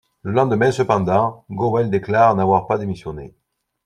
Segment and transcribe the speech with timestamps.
[0.23, 3.35] Le lendemain cependant, Ghowel déclare n'avoir pas démissionné.